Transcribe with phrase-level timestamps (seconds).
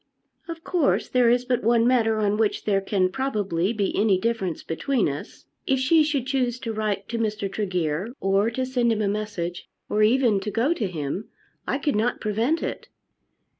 [0.47, 4.63] "Of course there is but one matter on which there can, probably, be any difference
[4.63, 5.45] between us.
[5.67, 7.47] If she should choose to write to Mr.
[7.51, 11.29] Tregear, or to send him a message, or even to go to him,
[11.67, 12.87] I could not prevent it."